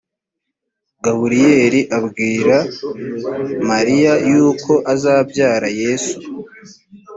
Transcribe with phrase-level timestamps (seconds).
[1.03, 2.57] gaburiyeli abwira
[3.69, 6.17] mariya yuko azabyara yesu